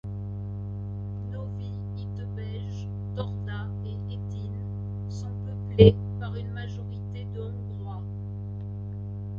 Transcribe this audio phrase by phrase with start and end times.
[1.31, 1.69] Novi
[2.01, 2.75] Itebej,
[3.15, 4.51] Torda et Hetin
[5.11, 8.01] sont peuplés par une majorité de Hongrois.